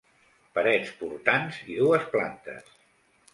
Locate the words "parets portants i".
0.53-1.77